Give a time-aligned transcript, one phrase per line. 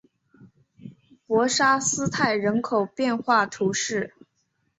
[1.27, 4.15] 博沙斯泰人口变化图示